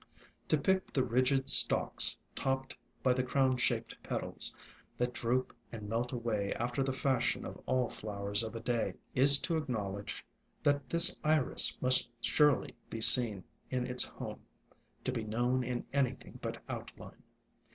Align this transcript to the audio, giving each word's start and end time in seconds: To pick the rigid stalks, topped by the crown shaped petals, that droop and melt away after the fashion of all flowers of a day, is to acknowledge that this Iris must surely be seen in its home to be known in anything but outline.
To 0.47 0.57
pick 0.57 0.91
the 0.91 1.03
rigid 1.03 1.47
stalks, 1.47 2.17
topped 2.33 2.75
by 3.03 3.13
the 3.13 3.21
crown 3.21 3.57
shaped 3.57 3.95
petals, 4.01 4.51
that 4.97 5.13
droop 5.13 5.55
and 5.71 5.87
melt 5.87 6.11
away 6.11 6.55
after 6.55 6.81
the 6.81 6.91
fashion 6.91 7.45
of 7.45 7.61
all 7.67 7.87
flowers 7.91 8.41
of 8.41 8.55
a 8.55 8.59
day, 8.59 8.95
is 9.13 9.37
to 9.41 9.57
acknowledge 9.57 10.25
that 10.63 10.89
this 10.89 11.15
Iris 11.23 11.77
must 11.83 12.09
surely 12.19 12.73
be 12.89 12.99
seen 12.99 13.43
in 13.69 13.85
its 13.85 14.03
home 14.03 14.39
to 15.03 15.11
be 15.11 15.23
known 15.23 15.63
in 15.63 15.85
anything 15.93 16.39
but 16.41 16.63
outline. 16.67 17.21